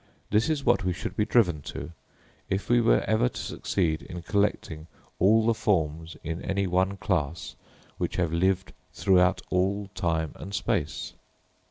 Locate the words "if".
2.49-2.69